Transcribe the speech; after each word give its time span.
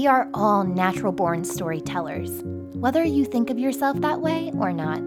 We 0.00 0.06
are 0.06 0.30
all 0.32 0.64
natural 0.64 1.12
born 1.12 1.44
storytellers, 1.44 2.40
whether 2.72 3.04
you 3.04 3.26
think 3.26 3.50
of 3.50 3.58
yourself 3.58 4.00
that 4.00 4.22
way 4.22 4.50
or 4.58 4.72
not. 4.72 4.98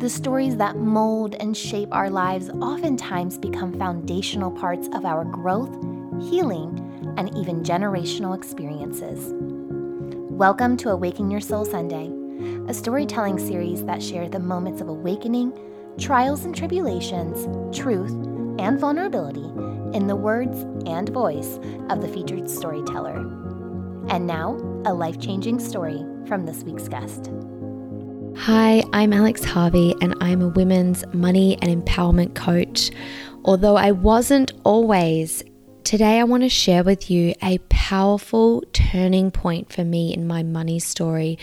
The 0.00 0.10
stories 0.10 0.58
that 0.58 0.76
mold 0.76 1.34
and 1.40 1.56
shape 1.56 1.88
our 1.92 2.10
lives 2.10 2.50
oftentimes 2.50 3.38
become 3.38 3.72
foundational 3.78 4.50
parts 4.50 4.90
of 4.92 5.06
our 5.06 5.24
growth, 5.24 5.74
healing, 6.28 6.78
and 7.16 7.34
even 7.38 7.62
generational 7.62 8.36
experiences. 8.36 9.32
Welcome 10.30 10.76
to 10.76 10.90
Awaken 10.90 11.30
Your 11.30 11.40
Soul 11.40 11.64
Sunday, 11.64 12.12
a 12.68 12.74
storytelling 12.74 13.38
series 13.38 13.82
that 13.86 14.02
shares 14.02 14.28
the 14.28 14.38
moments 14.38 14.82
of 14.82 14.88
awakening, 14.88 15.58
trials 15.98 16.44
and 16.44 16.54
tribulations, 16.54 17.46
truth, 17.74 18.12
and 18.60 18.78
vulnerability 18.78 19.48
in 19.96 20.06
the 20.06 20.16
words 20.16 20.66
and 20.86 21.08
voice 21.08 21.58
of 21.88 22.02
the 22.02 22.08
featured 22.08 22.50
storyteller. 22.50 23.41
And 24.08 24.26
now, 24.26 24.56
a 24.84 24.92
life 24.92 25.20
changing 25.20 25.58
story 25.60 26.04
from 26.26 26.46
this 26.46 26.64
week's 26.64 26.88
guest. 26.88 27.30
Hi, 28.36 28.82
I'm 28.92 29.12
Alex 29.12 29.44
Harvey, 29.44 29.94
and 30.00 30.14
I'm 30.20 30.42
a 30.42 30.48
women's 30.48 31.04
money 31.12 31.58
and 31.62 31.84
empowerment 31.84 32.34
coach. 32.34 32.90
Although 33.44 33.76
I 33.76 33.92
wasn't 33.92 34.52
always, 34.64 35.44
today 35.84 36.18
I 36.18 36.24
want 36.24 36.42
to 36.42 36.48
share 36.48 36.82
with 36.82 37.10
you 37.10 37.34
a 37.42 37.58
powerful 37.68 38.64
turning 38.72 39.30
point 39.30 39.72
for 39.72 39.84
me 39.84 40.12
in 40.12 40.26
my 40.26 40.42
money 40.42 40.78
story 40.78 41.38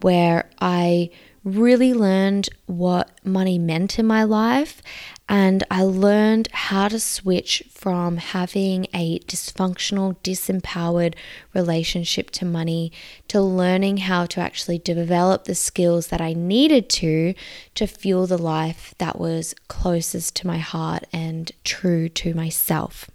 where 0.00 0.48
I 0.60 1.10
really 1.56 1.94
learned 1.94 2.48
what 2.66 3.10
money 3.24 3.58
meant 3.58 3.98
in 3.98 4.06
my 4.06 4.24
life 4.24 4.82
and 5.28 5.62
I 5.70 5.82
learned 5.82 6.48
how 6.52 6.88
to 6.88 6.98
switch 6.98 7.62
from 7.70 8.16
having 8.16 8.86
a 8.94 9.18
dysfunctional, 9.20 10.16
disempowered 10.22 11.14
relationship 11.52 12.30
to 12.30 12.46
money 12.46 12.92
to 13.28 13.40
learning 13.40 13.98
how 13.98 14.24
to 14.26 14.40
actually 14.40 14.78
develop 14.78 15.44
the 15.44 15.54
skills 15.54 16.06
that 16.08 16.22
I 16.22 16.32
needed 16.32 16.88
to 16.90 17.34
to 17.74 17.86
fuel 17.86 18.26
the 18.26 18.38
life 18.38 18.94
that 18.98 19.20
was 19.20 19.54
closest 19.68 20.34
to 20.36 20.46
my 20.46 20.58
heart 20.58 21.04
and 21.12 21.52
true 21.62 22.08
to 22.10 22.32
myself. 22.32 23.10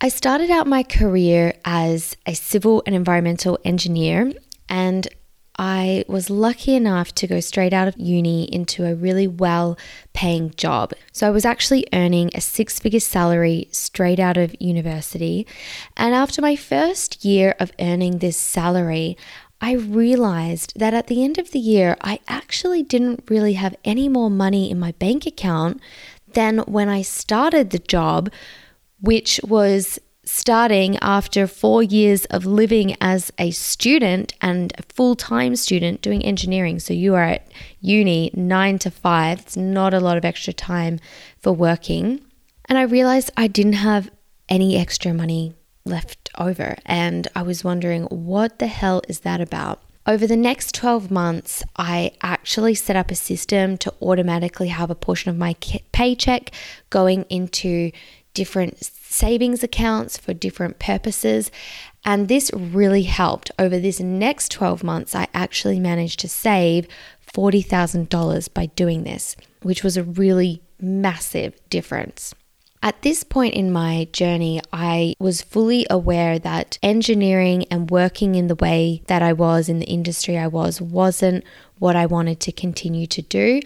I 0.00 0.08
started 0.08 0.50
out 0.50 0.68
my 0.68 0.84
career 0.84 1.54
as 1.64 2.16
a 2.26 2.34
civil 2.34 2.82
and 2.86 2.94
environmental 2.94 3.58
engineer, 3.64 4.32
and 4.68 5.08
I 5.58 6.04
was 6.06 6.28
lucky 6.28 6.74
enough 6.74 7.14
to 7.16 7.26
go 7.26 7.40
straight 7.40 7.72
out 7.72 7.88
of 7.88 7.96
uni 7.96 8.44
into 8.44 8.84
a 8.84 8.94
really 8.94 9.26
well 9.26 9.78
paying 10.12 10.50
job. 10.56 10.92
So 11.12 11.26
I 11.26 11.30
was 11.30 11.44
actually 11.44 11.86
earning 11.92 12.30
a 12.34 12.40
six 12.40 12.78
figure 12.78 13.00
salary 13.00 13.68
straight 13.72 14.18
out 14.18 14.36
of 14.36 14.54
university. 14.60 15.46
And 15.96 16.14
after 16.14 16.42
my 16.42 16.56
first 16.56 17.24
year 17.24 17.54
of 17.58 17.72
earning 17.80 18.18
this 18.18 18.36
salary, 18.36 19.16
I 19.60 19.72
realized 19.72 20.78
that 20.78 20.92
at 20.92 21.06
the 21.06 21.24
end 21.24 21.38
of 21.38 21.52
the 21.52 21.58
year, 21.58 21.96
I 22.02 22.20
actually 22.28 22.82
didn't 22.82 23.24
really 23.28 23.54
have 23.54 23.74
any 23.84 24.08
more 24.08 24.30
money 24.30 24.70
in 24.70 24.78
my 24.78 24.92
bank 24.92 25.26
account 25.26 25.80
than 26.34 26.58
when 26.58 26.90
I 26.90 27.00
started 27.00 27.70
the 27.70 27.78
job, 27.78 28.30
which 29.00 29.40
was 29.42 29.98
starting 30.26 30.98
after 30.98 31.46
four 31.46 31.82
years 31.82 32.24
of 32.26 32.44
living 32.44 32.96
as 33.00 33.32
a 33.38 33.50
student 33.52 34.34
and 34.42 34.72
a 34.76 34.82
full 34.92 35.14
time 35.14 35.56
student 35.56 36.02
doing 36.02 36.22
engineering. 36.24 36.78
So 36.80 36.92
you 36.92 37.14
are 37.14 37.22
at 37.22 37.48
uni 37.80 38.30
nine 38.34 38.78
to 38.80 38.90
five, 38.90 39.40
it's 39.40 39.56
not 39.56 39.94
a 39.94 40.00
lot 40.00 40.18
of 40.18 40.24
extra 40.24 40.52
time 40.52 40.98
for 41.38 41.52
working. 41.52 42.20
And 42.68 42.76
I 42.76 42.82
realized 42.82 43.30
I 43.36 43.46
didn't 43.46 43.74
have 43.74 44.10
any 44.48 44.76
extra 44.76 45.14
money 45.14 45.54
left 45.84 46.28
over. 46.36 46.76
And 46.84 47.28
I 47.34 47.42
was 47.42 47.64
wondering, 47.64 48.04
what 48.04 48.58
the 48.58 48.66
hell 48.66 49.02
is 49.08 49.20
that 49.20 49.40
about? 49.40 49.80
Over 50.08 50.26
the 50.26 50.36
next 50.36 50.74
12 50.74 51.10
months, 51.10 51.64
I 51.76 52.12
actually 52.22 52.74
set 52.74 52.96
up 52.96 53.10
a 53.10 53.16
system 53.16 53.76
to 53.78 53.92
automatically 54.00 54.68
have 54.68 54.90
a 54.90 54.94
portion 54.94 55.30
of 55.30 55.36
my 55.36 55.54
paycheck 55.92 56.52
going 56.90 57.24
into 57.28 57.90
different 58.34 58.84
savings 59.08 59.62
accounts 59.62 60.16
for 60.16 60.34
different 60.34 60.78
purposes. 60.78 61.50
And 62.04 62.28
this 62.28 62.50
really 62.54 63.02
helped. 63.02 63.50
Over 63.58 63.78
this 63.78 64.00
next 64.00 64.52
12 64.52 64.84
months, 64.84 65.14
I 65.14 65.28
actually 65.34 65.80
managed 65.80 66.20
to 66.20 66.28
save 66.28 66.86
$40,000 67.34 68.54
by 68.54 68.66
doing 68.66 69.04
this, 69.04 69.36
which 69.62 69.82
was 69.82 69.96
a 69.96 70.02
really 70.02 70.62
massive 70.80 71.54
difference. 71.68 72.34
At 72.82 73.02
this 73.02 73.24
point 73.24 73.54
in 73.54 73.72
my 73.72 74.06
journey, 74.12 74.60
I 74.72 75.14
was 75.18 75.42
fully 75.42 75.86
aware 75.90 76.38
that 76.38 76.78
engineering 76.82 77.64
and 77.70 77.90
working 77.90 78.36
in 78.36 78.46
the 78.46 78.54
way 78.54 79.02
that 79.08 79.22
I 79.22 79.32
was 79.32 79.68
in 79.68 79.80
the 79.80 79.86
industry 79.86 80.38
I 80.38 80.46
was 80.46 80.80
wasn't 80.80 81.42
what 81.78 81.96
I 81.96 82.06
wanted 82.06 82.40
to 82.40 82.52
continue 82.52 83.06
to 83.06 83.22
do. 83.22 83.60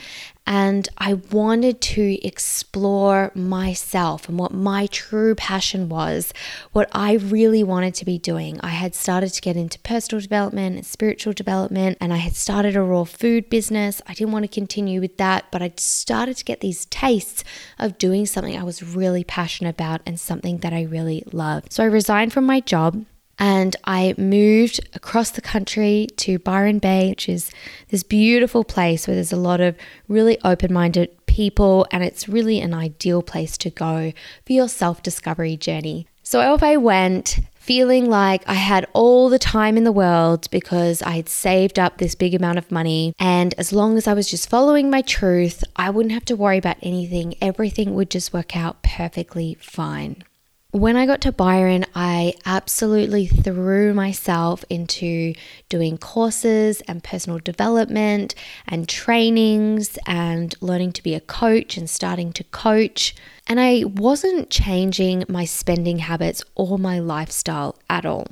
And 0.47 0.89
I 0.99 1.15
wanted 1.15 1.81
to 1.81 2.27
explore 2.27 3.31
myself 3.37 4.29
and 4.29 4.37
what 4.37 4.53
my 4.53 4.87
true 4.87 5.37
passion 5.37 5.89
was, 5.89 6.33
what 6.73 6.89
I 6.93 7.15
really 7.15 7.63
wanted 7.63 7.95
to 7.95 8.05
be 8.05 8.19
doing. 8.19 8.59
I 8.61 8.71
had 8.71 8.97
started 8.97 9.33
to 9.35 9.41
get 9.41 9.57
into 9.57 9.79
personal 9.81 10.21
development 10.21 10.75
and 10.75 10.85
spiritual 10.85 11.35
development, 11.35 11.99
and 12.01 12.13
I 12.13 12.17
had 12.17 12.35
started 12.35 12.75
a 12.75 12.83
raw 12.83 13.05
food 13.05 13.49
business. 13.49 14.03
I 14.09 14.15
didn't 14.15 14.33
want 14.33 14.43
to 14.43 14.49
continue 14.49 15.01
with 15.01 15.19
that, 15.19 15.45
but 15.53 15.63
I 15.63 15.73
started 15.77 16.37
to 16.39 16.45
get 16.45 16.61
these 16.61 16.87
tastes 16.87 17.45
of 17.79 17.99
doing 17.99 18.27
something 18.27 18.57
I 18.57 18.65
was 18.65 18.83
really 18.83 19.23
passionate 19.23 19.71
about 19.71 20.01
and 20.05 20.19
something 20.19 20.59
that 20.59 20.73
I 20.73 20.83
really 20.83 21.23
loved. 21.31 21.73
So 21.73 21.85
I 21.85 21.87
resigned 21.87 22.33
from 22.33 22.45
my 22.45 22.59
job 22.59 23.05
and 23.41 23.75
I 23.85 24.15
moved 24.19 24.81
across 24.95 25.31
the 25.31 25.41
country 25.41 26.07
to 26.19 26.39
Byron 26.39 26.79
Bay, 26.79 27.09
which 27.09 27.29
is 27.29 27.51
this 27.89 28.03
beautiful 28.03 28.63
place 28.63 29.09
where 29.09 29.15
there's 29.15 29.33
a 29.33 29.37
lot 29.37 29.63
of 29.63 29.77
really 30.07 30.39
open 30.45 30.73
minded 30.73 31.09
people, 31.27 31.87
and 31.91 32.05
it's 32.05 32.29
really 32.29 32.61
an 32.61 32.75
ideal 32.75 33.23
place 33.23 33.57
to 33.59 33.71
go 33.71 34.13
for 34.47 34.53
your 34.53 34.69
self 34.69 35.03
discovery 35.03 35.57
journey. 35.57 36.07
So 36.23 36.41
off 36.41 36.63
I 36.63 36.77
went, 36.77 37.41
feeling 37.55 38.11
like 38.11 38.47
I 38.49 38.55
had 38.55 38.87
all 38.93 39.29
the 39.29 39.39
time 39.39 39.77
in 39.77 39.85
the 39.85 39.93
world 39.93 40.49
because 40.51 41.03
I 41.03 41.13
had 41.13 41.29
saved 41.29 41.79
up 41.79 41.99
this 41.99 42.15
big 42.15 42.35
amount 42.35 42.59
of 42.59 42.71
money. 42.71 43.15
And 43.19 43.55
as 43.59 43.73
long 43.73 43.97
as 43.97 44.07
I 44.07 44.13
was 44.13 44.31
just 44.31 44.51
following 44.51 44.91
my 44.91 45.03
truth, 45.03 45.65
I 45.77 45.91
wouldn't 45.91 46.13
have 46.13 46.25
to 46.27 46.37
worry 46.37 46.59
about 46.59 46.77
anything. 46.83 47.35
Everything 47.41 47.95
would 47.95 48.11
just 48.11 48.33
work 48.33 48.57
out 48.57 48.83
perfectly 48.83 49.57
fine. 49.61 50.25
When 50.73 50.97
I 50.97 51.05
got 51.05 51.21
to 51.23 51.33
Byron, 51.33 51.85
I 51.97 52.35
absolutely 52.47 53.27
threw 53.27 53.93
myself 53.93 54.65
into 54.71 55.35
doing 55.69 55.99
courses 55.99 56.81
and 56.83 57.03
personal 57.03 57.41
development 57.41 58.37
and 58.69 58.89
trainings 58.89 59.99
and 60.07 60.55
learning 60.61 60.93
to 60.93 61.03
be 61.03 61.15
a 61.15 61.21
coach 61.21 61.77
and 61.77 61.91
starting 61.91 62.33
to 62.35 62.45
coach. 62.45 63.17
And 63.49 63.59
I 63.59 63.83
wasn't 63.85 64.49
changing 64.49 65.25
my 65.29 65.45
spending 65.45 65.99
habits 65.99 66.45
or 66.55 66.79
my 66.79 67.01
lifestyle 67.01 67.77
at 67.91 68.07
all. 68.07 68.29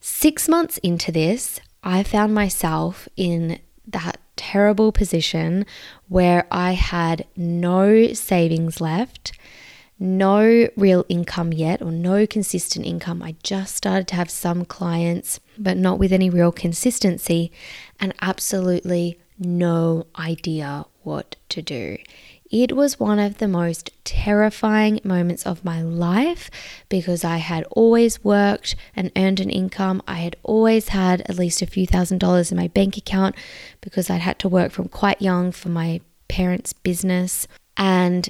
Six 0.00 0.48
months 0.48 0.78
into 0.78 1.12
this, 1.12 1.60
I 1.84 2.02
found 2.02 2.34
myself 2.34 3.08
in 3.16 3.60
that 3.86 4.18
terrible 4.34 4.90
position 4.90 5.64
where 6.08 6.48
I 6.50 6.72
had 6.72 7.24
no 7.36 8.14
savings 8.14 8.80
left 8.80 9.30
no 9.98 10.68
real 10.76 11.04
income 11.08 11.52
yet 11.52 11.80
or 11.80 11.92
no 11.92 12.26
consistent 12.26 12.84
income. 12.84 13.22
I 13.22 13.36
just 13.42 13.76
started 13.76 14.08
to 14.08 14.16
have 14.16 14.30
some 14.30 14.64
clients, 14.64 15.40
but 15.58 15.76
not 15.76 15.98
with 15.98 16.12
any 16.12 16.30
real 16.30 16.52
consistency, 16.52 17.52
and 18.00 18.14
absolutely 18.20 19.18
no 19.38 20.06
idea 20.18 20.86
what 21.02 21.36
to 21.50 21.62
do. 21.62 21.98
It 22.50 22.76
was 22.76 23.00
one 23.00 23.18
of 23.18 23.38
the 23.38 23.48
most 23.48 23.90
terrifying 24.04 25.00
moments 25.02 25.44
of 25.44 25.64
my 25.64 25.82
life 25.82 26.50
because 26.88 27.24
I 27.24 27.38
had 27.38 27.64
always 27.70 28.22
worked 28.22 28.76
and 28.94 29.10
earned 29.16 29.40
an 29.40 29.50
income. 29.50 30.02
I 30.06 30.16
had 30.16 30.36
always 30.42 30.88
had 30.88 31.22
at 31.22 31.36
least 31.36 31.62
a 31.62 31.66
few 31.66 31.86
thousand 31.86 32.18
dollars 32.18 32.52
in 32.52 32.56
my 32.56 32.68
bank 32.68 32.96
account 32.96 33.34
because 33.80 34.08
I'd 34.08 34.20
had 34.20 34.38
to 34.40 34.48
work 34.48 34.70
from 34.70 34.88
quite 34.88 35.20
young 35.20 35.50
for 35.50 35.68
my 35.68 36.00
parents' 36.28 36.72
business. 36.72 37.48
And 37.76 38.28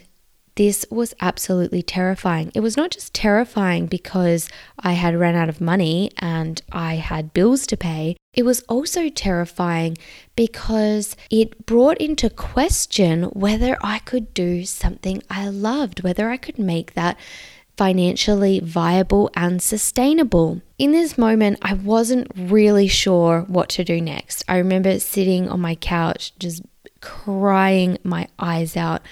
this 0.56 0.86
was 0.90 1.14
absolutely 1.20 1.82
terrifying. 1.82 2.52
It 2.54 2.60
was 2.60 2.76
not 2.76 2.92
just 2.92 3.12
terrifying 3.12 3.86
because 3.86 4.48
I 4.78 4.92
had 4.92 5.18
run 5.18 5.34
out 5.34 5.48
of 5.48 5.60
money 5.60 6.12
and 6.18 6.62
I 6.70 6.94
had 6.96 7.34
bills 7.34 7.66
to 7.68 7.76
pay. 7.76 8.16
It 8.34 8.44
was 8.44 8.60
also 8.62 9.08
terrifying 9.08 9.96
because 10.36 11.16
it 11.30 11.66
brought 11.66 11.98
into 11.98 12.30
question 12.30 13.24
whether 13.24 13.76
I 13.82 13.98
could 14.00 14.32
do 14.34 14.64
something 14.64 15.22
I 15.28 15.48
loved, 15.48 16.02
whether 16.02 16.30
I 16.30 16.36
could 16.36 16.58
make 16.58 16.94
that 16.94 17.16
financially 17.76 18.60
viable 18.60 19.30
and 19.34 19.60
sustainable. 19.60 20.62
In 20.78 20.92
this 20.92 21.18
moment, 21.18 21.58
I 21.62 21.74
wasn't 21.74 22.30
really 22.36 22.86
sure 22.86 23.42
what 23.48 23.68
to 23.70 23.84
do 23.84 24.00
next. 24.00 24.44
I 24.46 24.58
remember 24.58 24.98
sitting 25.00 25.48
on 25.48 25.60
my 25.60 25.74
couch 25.74 26.32
just 26.38 26.62
crying 27.00 27.98
my 28.02 28.28
eyes 28.38 28.76
out, 28.76 29.02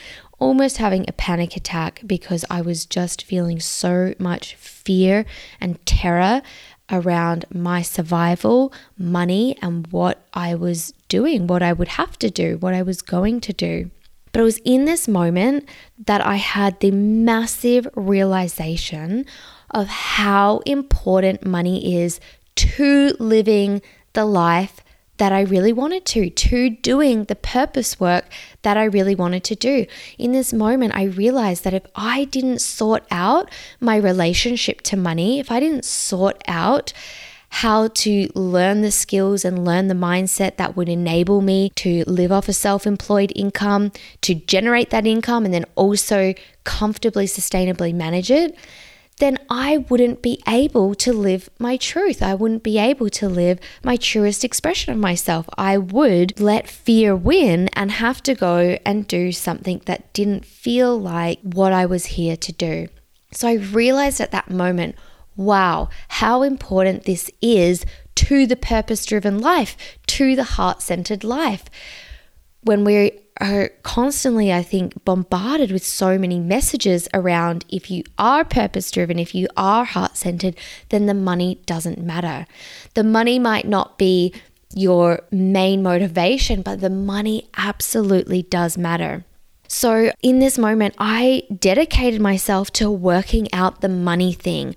almost 0.42 0.78
having 0.78 1.04
a 1.06 1.12
panic 1.12 1.56
attack 1.56 2.02
because 2.04 2.44
I 2.50 2.62
was 2.62 2.84
just 2.84 3.22
feeling 3.22 3.60
so 3.60 4.12
much 4.18 4.56
fear 4.56 5.24
and 5.60 5.84
terror 5.86 6.42
around 6.90 7.44
my 7.54 7.80
survival, 7.80 8.72
money, 8.98 9.56
and 9.62 9.86
what 9.92 10.26
I 10.34 10.56
was 10.56 10.92
doing, 11.08 11.46
what 11.46 11.62
I 11.62 11.72
would 11.72 11.88
have 11.88 12.18
to 12.18 12.28
do, 12.28 12.58
what 12.58 12.74
I 12.74 12.82
was 12.82 13.02
going 13.02 13.40
to 13.42 13.52
do. 13.52 13.92
But 14.32 14.40
it 14.40 14.44
was 14.44 14.58
in 14.64 14.84
this 14.84 15.06
moment 15.06 15.68
that 16.06 16.26
I 16.26 16.36
had 16.36 16.80
the 16.80 16.90
massive 16.90 17.86
realization 17.94 19.26
of 19.70 19.86
how 19.86 20.58
important 20.66 21.46
money 21.46 22.02
is 22.02 22.18
to 22.56 23.14
living 23.20 23.80
the 24.14 24.24
life 24.24 24.81
that 25.22 25.30
I 25.32 25.42
really 25.42 25.72
wanted 25.72 26.04
to, 26.06 26.30
to 26.30 26.68
doing 26.68 27.26
the 27.26 27.36
purpose 27.36 28.00
work 28.00 28.24
that 28.62 28.76
I 28.76 28.82
really 28.82 29.14
wanted 29.14 29.44
to 29.44 29.54
do. 29.54 29.86
In 30.18 30.32
this 30.32 30.52
moment, 30.52 30.96
I 30.96 31.04
realized 31.04 31.62
that 31.62 31.72
if 31.72 31.86
I 31.94 32.24
didn't 32.24 32.60
sort 32.60 33.04
out 33.08 33.48
my 33.78 33.94
relationship 33.94 34.80
to 34.80 34.96
money, 34.96 35.38
if 35.38 35.48
I 35.48 35.60
didn't 35.60 35.84
sort 35.84 36.42
out 36.48 36.92
how 37.50 37.86
to 37.86 38.28
learn 38.34 38.80
the 38.80 38.90
skills 38.90 39.44
and 39.44 39.64
learn 39.64 39.86
the 39.86 39.94
mindset 39.94 40.56
that 40.56 40.76
would 40.76 40.88
enable 40.88 41.40
me 41.40 41.70
to 41.76 42.02
live 42.08 42.32
off 42.32 42.48
a 42.48 42.52
self 42.52 42.84
employed 42.84 43.32
income, 43.36 43.92
to 44.22 44.34
generate 44.34 44.90
that 44.90 45.06
income, 45.06 45.44
and 45.44 45.54
then 45.54 45.66
also 45.76 46.34
comfortably, 46.64 47.26
sustainably 47.26 47.94
manage 47.94 48.28
it, 48.28 48.58
then 49.22 49.38
I 49.48 49.76
wouldn't 49.76 50.20
be 50.20 50.42
able 50.48 50.96
to 50.96 51.12
live 51.12 51.48
my 51.56 51.76
truth. 51.76 52.24
I 52.24 52.34
wouldn't 52.34 52.64
be 52.64 52.76
able 52.76 53.08
to 53.10 53.28
live 53.28 53.60
my 53.84 53.94
truest 53.94 54.42
expression 54.42 54.92
of 54.92 54.98
myself. 54.98 55.48
I 55.56 55.78
would 55.78 56.40
let 56.40 56.68
fear 56.68 57.14
win 57.14 57.68
and 57.74 57.92
have 57.92 58.20
to 58.24 58.34
go 58.34 58.78
and 58.84 59.06
do 59.06 59.30
something 59.30 59.80
that 59.84 60.12
didn't 60.12 60.44
feel 60.44 60.98
like 60.98 61.38
what 61.42 61.72
I 61.72 61.86
was 61.86 62.06
here 62.06 62.36
to 62.36 62.52
do. 62.52 62.88
So 63.30 63.46
I 63.46 63.54
realized 63.54 64.20
at 64.20 64.32
that 64.32 64.50
moment, 64.50 64.96
wow, 65.36 65.88
how 66.08 66.42
important 66.42 67.04
this 67.04 67.30
is 67.40 67.86
to 68.16 68.44
the 68.44 68.56
purpose 68.56 69.06
driven 69.06 69.38
life, 69.38 69.76
to 70.08 70.34
the 70.34 70.58
heart 70.58 70.82
centered 70.82 71.22
life. 71.22 71.66
When 72.64 72.84
we 72.84 73.12
are 73.40 73.70
constantly, 73.82 74.52
I 74.52 74.62
think, 74.62 75.04
bombarded 75.04 75.72
with 75.72 75.84
so 75.84 76.16
many 76.18 76.38
messages 76.38 77.08
around 77.12 77.64
if 77.68 77.90
you 77.90 78.04
are 78.18 78.44
purpose 78.44 78.90
driven, 78.90 79.18
if 79.18 79.34
you 79.34 79.48
are 79.56 79.84
heart 79.84 80.16
centered, 80.16 80.56
then 80.90 81.06
the 81.06 81.14
money 81.14 81.60
doesn't 81.66 81.98
matter. 81.98 82.46
The 82.94 83.04
money 83.04 83.38
might 83.38 83.66
not 83.66 83.98
be 83.98 84.32
your 84.74 85.22
main 85.30 85.82
motivation, 85.82 86.62
but 86.62 86.80
the 86.80 86.90
money 86.90 87.48
absolutely 87.56 88.42
does 88.42 88.78
matter. 88.78 89.24
So, 89.68 90.12
in 90.22 90.38
this 90.38 90.58
moment, 90.58 90.94
I 90.98 91.44
dedicated 91.58 92.20
myself 92.20 92.70
to 92.72 92.90
working 92.90 93.52
out 93.54 93.80
the 93.80 93.88
money 93.88 94.34
thing 94.34 94.76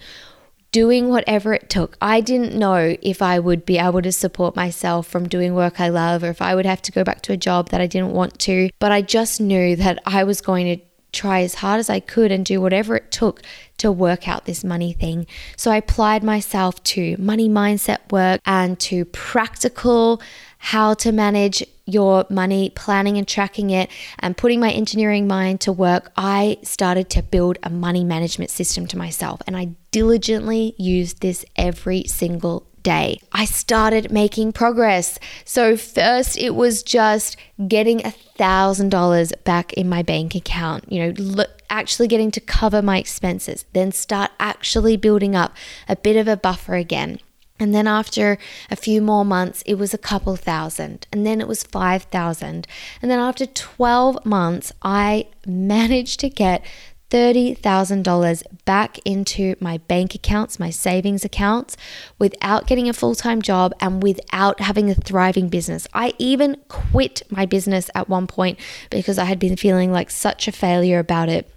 doing 0.75 1.07
whatever 1.07 1.53
it 1.53 1.69
took. 1.69 1.97
I 2.01 2.19
didn't 2.19 2.53
know 2.53 2.97
if 3.01 3.21
I 3.21 3.39
would 3.39 3.65
be 3.65 3.77
able 3.77 4.01
to 4.01 4.11
support 4.11 4.57
myself 4.57 5.07
from 5.07 5.25
doing 5.25 5.55
work 5.55 5.79
I 5.79 5.87
love 5.87 6.21
or 6.21 6.27
if 6.27 6.41
I 6.41 6.53
would 6.53 6.65
have 6.65 6.81
to 6.81 6.91
go 6.91 7.05
back 7.05 7.21
to 7.21 7.31
a 7.31 7.37
job 7.37 7.69
that 7.69 7.79
I 7.79 7.87
didn't 7.87 8.11
want 8.11 8.37
to, 8.39 8.69
but 8.77 8.91
I 8.91 9.01
just 9.01 9.39
knew 9.39 9.77
that 9.77 9.99
I 10.05 10.25
was 10.25 10.41
going 10.41 10.65
to 10.75 10.83
try 11.13 11.43
as 11.43 11.55
hard 11.55 11.79
as 11.79 11.89
I 11.89 12.01
could 12.01 12.29
and 12.29 12.45
do 12.45 12.59
whatever 12.59 12.97
it 12.97 13.09
took 13.09 13.41
to 13.77 13.89
work 13.89 14.27
out 14.27 14.43
this 14.43 14.65
money 14.65 14.91
thing. 14.91 15.27
So 15.55 15.71
I 15.71 15.77
applied 15.77 16.25
myself 16.25 16.83
to 16.95 17.15
money 17.17 17.47
mindset 17.47 18.11
work 18.11 18.41
and 18.45 18.77
to 18.81 19.05
practical 19.05 20.21
how 20.57 20.93
to 20.95 21.13
manage 21.13 21.63
your 21.85 22.25
money, 22.29 22.71
planning 22.71 23.17
and 23.17 23.27
tracking 23.27 23.69
it, 23.69 23.89
and 24.19 24.35
putting 24.37 24.59
my 24.59 24.71
engineering 24.71 25.27
mind 25.27 25.61
to 25.61 25.71
work, 25.71 26.11
I 26.15 26.57
started 26.63 27.09
to 27.11 27.23
build 27.23 27.57
a 27.63 27.69
money 27.69 28.03
management 28.03 28.51
system 28.51 28.87
to 28.87 28.97
myself. 28.97 29.41
And 29.47 29.55
I 29.55 29.69
diligently 29.91 30.75
used 30.77 31.21
this 31.21 31.45
every 31.55 32.03
single 32.05 32.67
day. 32.85 33.19
I 33.31 33.45
started 33.45 34.11
making 34.11 34.53
progress. 34.53 35.19
So, 35.43 35.75
first, 35.75 36.37
it 36.37 36.55
was 36.55 36.83
just 36.83 37.35
getting 37.67 38.05
a 38.05 38.11
thousand 38.11 38.89
dollars 38.89 39.33
back 39.43 39.73
in 39.73 39.89
my 39.89 40.03
bank 40.03 40.35
account, 40.35 40.91
you 40.91 40.99
know, 40.99 41.13
look, 41.17 41.49
actually 41.69 42.07
getting 42.07 42.31
to 42.31 42.39
cover 42.39 42.81
my 42.81 42.99
expenses, 42.99 43.65
then 43.73 43.91
start 43.91 44.31
actually 44.39 44.95
building 44.95 45.35
up 45.35 45.53
a 45.89 45.95
bit 45.95 46.15
of 46.15 46.27
a 46.27 46.37
buffer 46.37 46.75
again. 46.75 47.19
And 47.59 47.73
then 47.73 47.87
after 47.87 48.37
a 48.69 48.75
few 48.75 49.01
more 49.01 49.23
months, 49.23 49.63
it 49.65 49.75
was 49.75 49.93
a 49.93 49.97
couple 49.97 50.35
thousand. 50.35 51.07
And 51.11 51.25
then 51.25 51.39
it 51.39 51.47
was 51.47 51.63
5,000. 51.63 52.67
And 53.01 53.11
then 53.11 53.19
after 53.19 53.45
12 53.45 54.25
months, 54.25 54.73
I 54.81 55.27
managed 55.45 56.19
to 56.21 56.29
get 56.29 56.63
$30,000 57.11 58.43
back 58.65 58.97
into 59.05 59.55
my 59.59 59.77
bank 59.77 60.15
accounts, 60.15 60.59
my 60.59 60.69
savings 60.69 61.23
accounts, 61.23 61.77
without 62.19 62.67
getting 62.67 62.89
a 62.89 62.93
full 62.93 63.15
time 63.15 63.41
job 63.41 63.73
and 63.79 64.03
without 64.03 64.59
having 64.59 64.89
a 64.89 64.95
thriving 64.95 65.47
business. 65.47 65.87
I 65.93 66.13
even 66.17 66.57
quit 66.67 67.21
my 67.29 67.45
business 67.45 67.89
at 67.95 68.09
one 68.09 68.27
point 68.27 68.59
because 68.89 69.17
I 69.17 69.25
had 69.25 69.39
been 69.39 69.55
feeling 69.55 69.91
like 69.91 70.09
such 70.09 70.47
a 70.47 70.51
failure 70.51 70.99
about 70.99 71.29
it. 71.29 71.49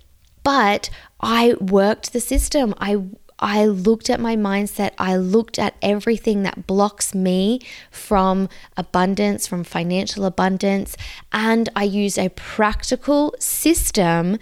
But 0.44 0.90
I 1.20 1.54
worked 1.60 2.12
the 2.12 2.20
system. 2.20 2.74
I 2.78 3.02
I 3.38 3.66
looked 3.66 4.10
at 4.10 4.20
my 4.20 4.36
mindset. 4.36 4.92
I 4.98 5.16
looked 5.16 5.58
at 5.58 5.74
everything 5.82 6.42
that 6.42 6.66
blocks 6.66 7.14
me 7.14 7.60
from 7.90 8.48
abundance, 8.76 9.46
from 9.46 9.64
financial 9.64 10.24
abundance, 10.24 10.96
and 11.32 11.68
I 11.76 11.84
used 11.84 12.18
a 12.18 12.30
practical 12.30 13.34
system 13.38 14.38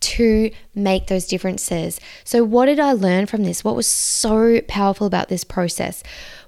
to 0.00 0.50
make 0.74 1.06
those 1.08 1.26
differences. 1.26 2.00
So, 2.24 2.42
what 2.42 2.66
did 2.66 2.80
I 2.80 2.92
learn 2.92 3.26
from 3.26 3.44
this? 3.44 3.62
What 3.62 3.76
was 3.76 3.86
so 3.86 4.60
powerful 4.62 5.06
about 5.06 5.28
this 5.28 5.44
process? 5.44 6.02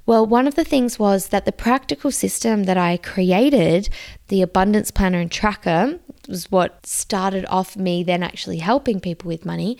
Well, 0.04 0.26
one 0.26 0.48
of 0.48 0.56
the 0.56 0.64
things 0.64 0.98
was 0.98 1.28
that 1.28 1.44
the 1.44 1.52
practical 1.52 2.10
system 2.10 2.64
that 2.64 2.76
I 2.76 2.96
created, 2.96 3.88
the 4.28 4.42
abundance 4.42 4.90
planner 4.90 5.20
and 5.20 5.30
tracker, 5.30 6.00
was 6.28 6.50
what 6.50 6.86
started 6.86 7.44
off 7.46 7.76
me 7.76 8.02
then 8.02 8.22
actually 8.22 8.58
helping 8.58 9.00
people 9.00 9.28
with 9.28 9.44
money 9.44 9.78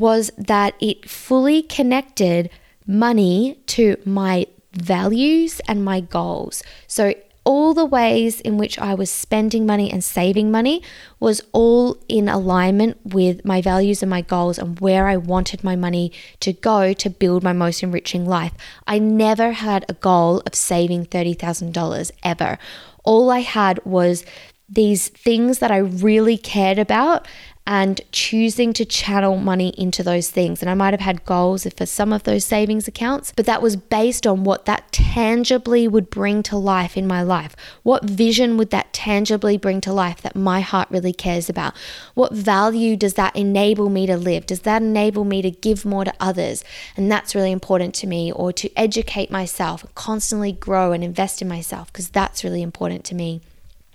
was 0.00 0.30
that 0.36 0.74
it 0.80 1.08
fully 1.08 1.62
connected 1.62 2.50
money 2.86 3.58
to 3.66 3.96
my 4.04 4.46
values 4.72 5.60
and 5.68 5.84
my 5.84 6.00
goals. 6.00 6.62
So, 6.86 7.14
all 7.44 7.74
the 7.74 7.84
ways 7.86 8.40
in 8.40 8.58
which 8.58 8.76
I 8.76 8.92
was 8.92 9.08
spending 9.08 9.64
money 9.64 9.88
and 9.88 10.02
saving 10.02 10.50
money 10.50 10.82
was 11.20 11.40
all 11.52 11.96
in 12.08 12.28
alignment 12.28 12.98
with 13.04 13.44
my 13.44 13.62
values 13.62 14.02
and 14.02 14.10
my 14.10 14.20
goals 14.20 14.58
and 14.58 14.80
where 14.80 15.06
I 15.06 15.16
wanted 15.16 15.62
my 15.62 15.76
money 15.76 16.10
to 16.40 16.52
go 16.52 16.92
to 16.94 17.08
build 17.08 17.44
my 17.44 17.52
most 17.52 17.84
enriching 17.84 18.26
life. 18.26 18.52
I 18.88 18.98
never 18.98 19.52
had 19.52 19.84
a 19.88 19.94
goal 19.94 20.42
of 20.44 20.56
saving 20.56 21.06
$30,000 21.06 22.10
ever. 22.24 22.58
All 23.04 23.30
I 23.30 23.40
had 23.40 23.78
was 23.84 24.24
these 24.68 25.08
things 25.08 25.60
that 25.60 25.70
I 25.70 25.76
really 25.76 26.36
cared 26.36 26.80
about 26.80 27.28
and 27.66 28.00
choosing 28.12 28.72
to 28.72 28.84
channel 28.84 29.36
money 29.36 29.74
into 29.76 30.02
those 30.02 30.30
things. 30.30 30.62
And 30.62 30.70
I 30.70 30.74
might 30.74 30.94
have 30.94 31.00
had 31.00 31.24
goals 31.24 31.66
for 31.76 31.84
some 31.84 32.12
of 32.12 32.22
those 32.22 32.44
savings 32.44 32.86
accounts, 32.86 33.32
but 33.34 33.46
that 33.46 33.60
was 33.60 33.76
based 33.76 34.26
on 34.26 34.44
what 34.44 34.66
that 34.66 34.92
tangibly 34.92 35.88
would 35.88 36.08
bring 36.08 36.42
to 36.44 36.56
life 36.56 36.96
in 36.96 37.06
my 37.06 37.22
life. 37.22 37.56
What 37.82 38.04
vision 38.04 38.56
would 38.56 38.70
that 38.70 38.92
tangibly 38.92 39.58
bring 39.58 39.80
to 39.80 39.92
life 39.92 40.22
that 40.22 40.36
my 40.36 40.60
heart 40.60 40.88
really 40.90 41.12
cares 41.12 41.48
about? 41.48 41.74
What 42.14 42.32
value 42.32 42.96
does 42.96 43.14
that 43.14 43.34
enable 43.34 43.88
me 43.88 44.06
to 44.06 44.16
live? 44.16 44.46
Does 44.46 44.60
that 44.60 44.82
enable 44.82 45.24
me 45.24 45.42
to 45.42 45.50
give 45.50 45.84
more 45.84 46.04
to 46.04 46.14
others? 46.20 46.62
And 46.96 47.10
that's 47.10 47.34
really 47.34 47.52
important 47.52 47.94
to 47.96 48.06
me, 48.06 48.30
or 48.30 48.52
to 48.52 48.70
educate 48.78 49.30
myself, 49.30 49.84
constantly 49.94 50.52
grow 50.52 50.92
and 50.92 51.02
invest 51.02 51.42
in 51.42 51.48
myself, 51.48 51.92
because 51.92 52.10
that's 52.10 52.44
really 52.44 52.62
important 52.62 53.04
to 53.06 53.14
me. 53.14 53.40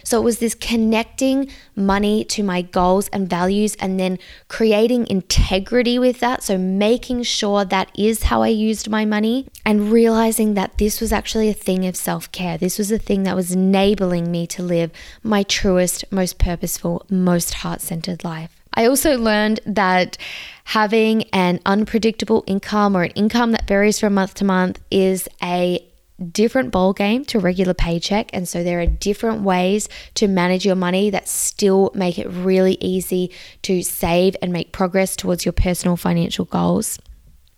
So 0.03 0.20
it 0.20 0.24
was 0.24 0.39
this 0.39 0.55
connecting 0.55 1.50
money 1.75 2.24
to 2.25 2.43
my 2.43 2.62
goals 2.62 3.08
and 3.10 3.29
values 3.29 3.75
and 3.79 4.00
then 4.00 4.20
creating 4.48 5.08
integrity 5.08 5.98
with 6.00 6.20
that. 6.20 6.43
So 6.43 6.58
making 6.58 7.24
sure 7.24 7.65
that 7.65 7.91
is 7.98 8.24
how 8.24 8.41
I 8.41 8.50
used 8.50 8.89
my 8.89 9.05
money 9.05 9.48
and 9.65 9.91
realizing 9.91 10.53
that 10.55 10.77
this 10.77 11.01
was 11.01 11.12
actually 11.12 11.50
a 11.50 11.53
thing 11.53 11.86
of 11.86 11.96
self 11.96 12.31
care. 12.31 12.58
This 12.58 12.77
was 12.77 12.91
a 12.91 12.98
thing 12.98 13.24
that 13.24 13.36
was 13.36 13.51
enabling 13.51 14.31
me 14.31 14.48
to 14.48 14.63
live 14.63 14.91
my 15.24 15.43
truest, 15.43 16.05
most 16.12 16.38
purposeful, 16.38 17.05
most 17.10 17.55
heart 17.55 17.81
centered 17.81 18.24
life. 18.24 18.62
I 18.74 18.86
also 18.86 19.17
learned 19.17 19.60
that 19.65 20.17
having 20.63 21.24
an 21.34 21.60
unpredictable 21.65 22.43
income 22.48 22.96
or 22.96 23.03
an 23.03 23.12
income 23.12 23.51
that 23.51 23.67
varies 23.67 24.00
from 24.00 24.13
month 24.13 24.36
to 24.36 24.46
month 24.46 24.79
is 24.89 25.27
a 25.43 25.86
different 26.21 26.71
ball 26.71 26.93
game 26.93 27.25
to 27.25 27.39
regular 27.39 27.73
paycheck 27.73 28.29
and 28.33 28.47
so 28.47 28.63
there 28.63 28.79
are 28.79 28.85
different 28.85 29.41
ways 29.41 29.89
to 30.15 30.27
manage 30.27 30.65
your 30.65 30.75
money 30.75 31.09
that 31.09 31.27
still 31.27 31.91
make 31.95 32.19
it 32.19 32.27
really 32.29 32.77
easy 32.79 33.31
to 33.63 33.81
save 33.81 34.35
and 34.41 34.53
make 34.53 34.71
progress 34.71 35.15
towards 35.15 35.45
your 35.45 35.53
personal 35.53 35.97
financial 35.97 36.45
goals. 36.45 36.99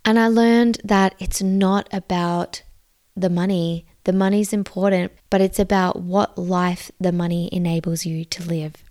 And 0.06 0.20
I 0.20 0.28
learned 0.28 0.80
that 0.84 1.16
it's 1.20 1.42
not 1.42 1.88
about 1.94 2.64
the 3.16 3.30
money. 3.30 3.86
The 4.04 4.14
money's 4.14 4.52
important, 4.52 5.14
but 5.30 5.40
it's 5.40 5.60
about 5.60 6.02
what 6.02 6.38
life 6.38 6.92
the 7.00 7.12
money 7.12 7.50
enables 7.52 8.06
you 8.06 8.26
to 8.26 8.44
live. 8.44 8.84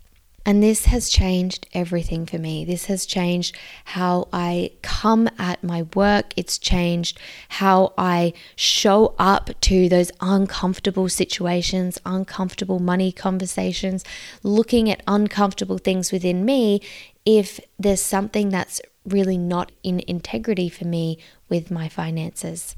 And 0.44 0.62
this 0.62 0.86
has 0.86 1.08
changed 1.08 1.68
everything 1.72 2.26
for 2.26 2.38
me. 2.38 2.64
This 2.64 2.86
has 2.86 3.06
changed 3.06 3.56
how 3.84 4.28
I 4.32 4.72
come 4.82 5.28
at 5.38 5.62
my 5.62 5.82
work. 5.94 6.32
It's 6.36 6.58
changed 6.58 7.20
how 7.48 7.92
I 7.96 8.32
show 8.56 9.14
up 9.18 9.50
to 9.62 9.88
those 9.88 10.10
uncomfortable 10.20 11.08
situations, 11.08 11.98
uncomfortable 12.04 12.80
money 12.80 13.12
conversations, 13.12 14.04
looking 14.42 14.90
at 14.90 15.02
uncomfortable 15.06 15.78
things 15.78 16.10
within 16.10 16.44
me 16.44 16.80
if 17.24 17.60
there's 17.78 18.02
something 18.02 18.48
that's 18.48 18.80
really 19.04 19.38
not 19.38 19.70
in 19.82 20.00
integrity 20.08 20.68
for 20.68 20.86
me 20.86 21.18
with 21.48 21.70
my 21.70 21.88
finances 21.88 22.74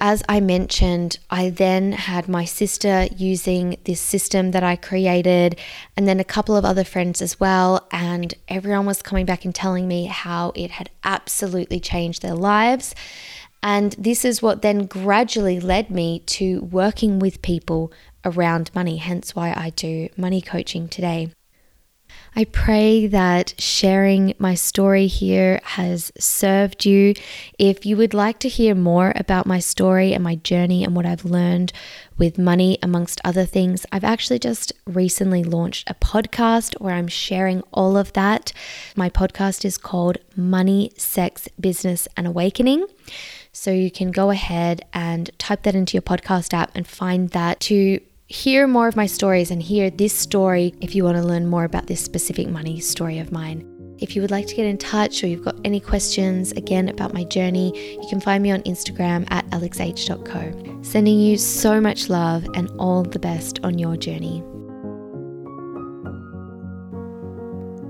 as 0.00 0.22
I 0.28 0.40
mentioned, 0.40 1.18
I 1.30 1.50
then 1.50 1.92
had 1.92 2.28
my 2.28 2.44
sister 2.44 3.06
using 3.14 3.76
this 3.84 4.00
system 4.00 4.52
that 4.52 4.62
I 4.62 4.76
created, 4.76 5.58
and 5.96 6.08
then 6.08 6.18
a 6.18 6.24
couple 6.24 6.56
of 6.56 6.64
other 6.64 6.84
friends 6.84 7.20
as 7.20 7.38
well. 7.38 7.86
And 7.92 8.34
everyone 8.48 8.86
was 8.86 9.02
coming 9.02 9.26
back 9.26 9.44
and 9.44 9.54
telling 9.54 9.86
me 9.86 10.06
how 10.06 10.52
it 10.54 10.72
had 10.72 10.90
absolutely 11.04 11.80
changed 11.80 12.22
their 12.22 12.34
lives. 12.34 12.94
And 13.62 13.92
this 13.98 14.24
is 14.24 14.40
what 14.40 14.62
then 14.62 14.86
gradually 14.86 15.60
led 15.60 15.90
me 15.90 16.20
to 16.26 16.62
working 16.62 17.18
with 17.18 17.42
people 17.42 17.92
around 18.24 18.70
money, 18.74 18.96
hence 18.96 19.36
why 19.36 19.52
I 19.54 19.70
do 19.70 20.08
money 20.16 20.40
coaching 20.40 20.88
today. 20.88 21.30
I 22.36 22.44
pray 22.44 23.08
that 23.08 23.54
sharing 23.58 24.34
my 24.38 24.54
story 24.54 25.08
here 25.08 25.60
has 25.64 26.12
served 26.18 26.86
you. 26.86 27.14
If 27.58 27.84
you 27.84 27.96
would 27.96 28.14
like 28.14 28.38
to 28.40 28.48
hear 28.48 28.74
more 28.76 29.12
about 29.16 29.46
my 29.46 29.58
story 29.58 30.14
and 30.14 30.22
my 30.22 30.36
journey 30.36 30.84
and 30.84 30.94
what 30.94 31.06
I've 31.06 31.24
learned 31.24 31.72
with 32.18 32.38
money, 32.38 32.78
amongst 32.82 33.20
other 33.24 33.44
things, 33.44 33.84
I've 33.90 34.04
actually 34.04 34.38
just 34.38 34.72
recently 34.86 35.42
launched 35.42 35.90
a 35.90 35.94
podcast 35.94 36.80
where 36.80 36.94
I'm 36.94 37.08
sharing 37.08 37.62
all 37.72 37.96
of 37.96 38.12
that. 38.12 38.52
My 38.94 39.10
podcast 39.10 39.64
is 39.64 39.76
called 39.76 40.18
Money, 40.36 40.92
Sex, 40.96 41.48
Business, 41.58 42.06
and 42.16 42.28
Awakening. 42.28 42.86
So 43.52 43.72
you 43.72 43.90
can 43.90 44.12
go 44.12 44.30
ahead 44.30 44.82
and 44.92 45.36
type 45.38 45.64
that 45.64 45.74
into 45.74 45.94
your 45.94 46.02
podcast 46.02 46.54
app 46.54 46.70
and 46.76 46.86
find 46.86 47.30
that 47.30 47.58
to 47.60 48.00
hear 48.30 48.68
more 48.68 48.86
of 48.86 48.94
my 48.94 49.06
stories 49.06 49.50
and 49.50 49.60
hear 49.60 49.90
this 49.90 50.14
story 50.14 50.72
if 50.80 50.94
you 50.94 51.02
want 51.02 51.16
to 51.16 51.22
learn 51.22 51.48
more 51.48 51.64
about 51.64 51.88
this 51.88 52.00
specific 52.00 52.48
money 52.48 52.78
story 52.78 53.18
of 53.18 53.32
mine. 53.32 53.66
If 53.98 54.14
you 54.14 54.22
would 54.22 54.30
like 54.30 54.46
to 54.46 54.54
get 54.54 54.66
in 54.66 54.78
touch 54.78 55.22
or 55.22 55.26
you've 55.26 55.44
got 55.44 55.58
any 55.64 55.80
questions 55.80 56.52
again 56.52 56.88
about 56.88 57.12
my 57.12 57.24
journey, 57.24 57.98
you 58.00 58.08
can 58.08 58.20
find 58.20 58.40
me 58.40 58.52
on 58.52 58.62
Instagram 58.62 59.26
at 59.32 59.44
alexh.co. 59.50 60.80
Sending 60.82 61.18
you 61.18 61.36
so 61.36 61.80
much 61.80 62.08
love 62.08 62.46
and 62.54 62.70
all 62.78 63.02
the 63.02 63.18
best 63.18 63.58
on 63.64 63.78
your 63.78 63.96
journey. 63.96 64.44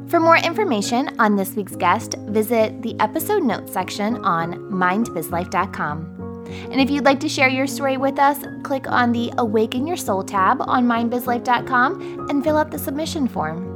For 0.09 0.18
more 0.20 0.38
information 0.38 1.20
on 1.20 1.37
this 1.37 1.54
week's 1.54 1.76
guest, 1.76 2.14
visit 2.28 2.80
the 2.80 2.97
episode 2.99 3.42
notes 3.42 3.75
section 3.75 4.16
on 4.25 4.54
mindbizlife.com. 4.54 6.20
And 6.47 6.80
if 6.80 6.90
you'd 6.90 7.04
like 7.04 7.20
to 7.20 7.28
share 7.28 7.49
your 7.49 7.66
story 7.66 7.97
with 7.97 8.18
us, 8.18 8.44
click 8.62 8.90
on 8.90 9.12
the 9.12 9.32
Awaken 9.38 9.87
Your 9.87 9.97
Soul 9.97 10.23
tab 10.23 10.61
on 10.62 10.87
mindbizlife.com 10.87 12.28
and 12.28 12.42
fill 12.42 12.56
out 12.56 12.70
the 12.70 12.78
submission 12.78 13.28
form. 13.28 13.70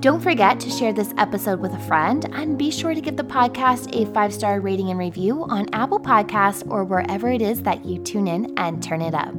Don't 0.00 0.20
forget 0.20 0.60
to 0.60 0.70
share 0.70 0.92
this 0.92 1.12
episode 1.18 1.60
with 1.60 1.72
a 1.72 1.78
friend 1.80 2.28
and 2.32 2.58
be 2.58 2.70
sure 2.70 2.94
to 2.94 3.00
give 3.00 3.16
the 3.16 3.24
podcast 3.24 3.94
a 3.94 4.12
five 4.12 4.32
star 4.32 4.60
rating 4.60 4.90
and 4.90 4.98
review 4.98 5.44
on 5.44 5.68
Apple 5.72 6.00
Podcasts 6.00 6.68
or 6.70 6.84
wherever 6.84 7.30
it 7.30 7.42
is 7.42 7.62
that 7.62 7.84
you 7.84 7.98
tune 8.02 8.28
in 8.28 8.56
and 8.56 8.82
turn 8.82 9.00
it 9.00 9.14
up. 9.14 9.34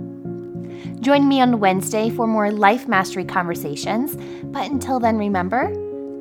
Join 1.02 1.28
me 1.28 1.42
on 1.42 1.60
Wednesday 1.60 2.10
for 2.10 2.28
more 2.28 2.52
life 2.52 2.88
mastery 2.88 3.26
conversations. 3.26 4.16
But 4.46 4.70
until 4.70 5.00
then, 5.00 5.18
remember 5.18 5.74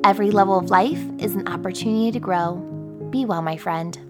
every 0.03 0.31
level 0.31 0.57
of 0.57 0.69
life 0.69 1.03
is 1.19 1.35
an 1.35 1.47
opportunity 1.47 2.11
to 2.11 2.19
grow. 2.19 2.55
Be 3.09 3.25
well, 3.25 3.41
my 3.41 3.57
friend. 3.57 4.04